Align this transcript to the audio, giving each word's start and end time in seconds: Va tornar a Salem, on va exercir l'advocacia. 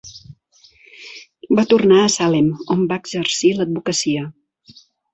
Va 1.59 1.65
tornar 1.75 2.01
a 2.05 2.09
Salem, 2.15 2.49
on 2.79 2.83
va 2.95 3.01
exercir 3.05 3.55
l'advocacia. 3.61 4.29